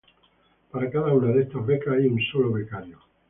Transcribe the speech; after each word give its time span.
Para 0.71 0.89
cada 0.89 1.13
una 1.13 1.27
de 1.31 1.43
estas 1.43 1.63
becas 1.63 1.93
hay 1.93 2.07
un 2.07 2.19
solo 2.31 2.51
becario. 2.51 2.97